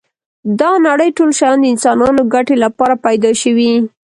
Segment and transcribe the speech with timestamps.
[0.59, 3.71] دا نړی ټول شیان د انسانانو ګټی لپاره پيدا شوی